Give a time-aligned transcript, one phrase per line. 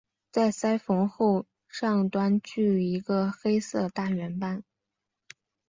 [0.31, 4.63] 在鳃缝后面上端据一个黑色大圆斑。